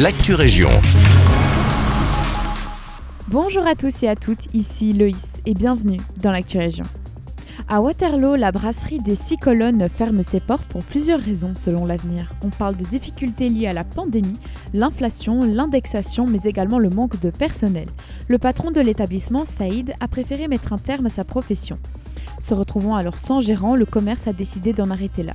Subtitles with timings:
[0.00, 0.70] l'actu région.
[3.28, 6.84] Bonjour à tous et à toutes, ici Loïs et bienvenue dans l'actu région.
[7.68, 12.32] À Waterloo, la brasserie des Six Colonnes ferme ses portes pour plusieurs raisons selon l'avenir.
[12.42, 14.40] On parle de difficultés liées à la pandémie,
[14.72, 17.86] l'inflation, l'indexation, mais également le manque de personnel.
[18.26, 21.78] Le patron de l'établissement, Saïd, a préféré mettre un terme à sa profession.
[22.40, 25.34] Se retrouvant alors sans gérant, le commerce a décidé d'en arrêter là.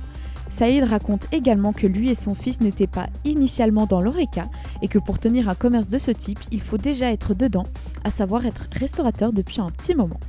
[0.50, 4.42] Saïd raconte également que lui et son fils n'étaient pas initialement dans l'ORECA
[4.82, 7.64] et que pour tenir un commerce de ce type, il faut déjà être dedans,
[8.04, 10.20] à savoir être restaurateur depuis un petit moment.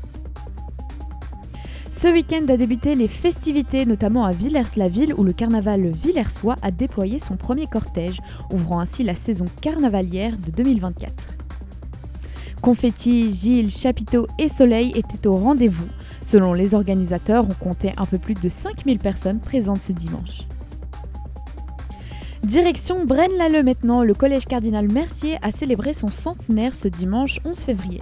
[1.92, 7.20] Ce week-end a débuté les festivités, notamment à Villers-la-Ville, où le carnaval villersois a déployé
[7.20, 11.14] son premier cortège, ouvrant ainsi la saison carnavalière de 2024.
[12.62, 15.88] Confetti, Gilles, Chapiteau et Soleil étaient au rendez-vous.
[16.24, 20.48] Selon les organisateurs, on comptait un peu plus de 5000 personnes présentes ce dimanche.
[22.44, 28.00] Direction Braine-l'Alleud maintenant, le collège cardinal Mercier a célébré son centenaire ce dimanche 11 février.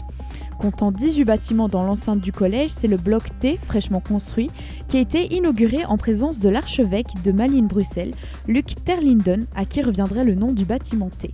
[0.59, 4.49] Comptant 18 bâtiments dans l'enceinte du collège, c'est le bloc T, fraîchement construit,
[4.87, 8.13] qui a été inauguré en présence de l'archevêque de Malines-Bruxelles,
[8.47, 11.31] Luc Terlinden, à qui reviendrait le nom du bâtiment T.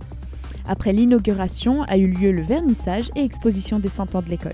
[0.68, 4.52] Après l'inauguration a eu lieu le vernissage et exposition des cent ans de l'école.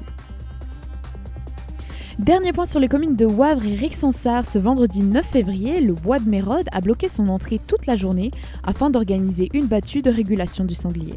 [2.18, 6.18] Dernier point sur les communes de Wavre et Rixensart, ce vendredi 9 février, le bois
[6.18, 8.30] de Mérode a bloqué son entrée toute la journée
[8.64, 11.14] afin d'organiser une battue de régulation du sanglier.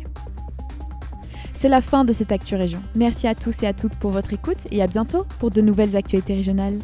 [1.54, 2.80] C'est la fin de cette Actu Région.
[2.96, 5.96] Merci à tous et à toutes pour votre écoute et à bientôt pour de nouvelles
[5.98, 6.80] actualités régionales.